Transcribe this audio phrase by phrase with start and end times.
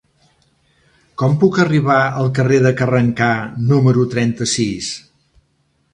[1.21, 3.29] Com puc arribar al carrer de Carrencà
[3.73, 4.93] número trenta-sis?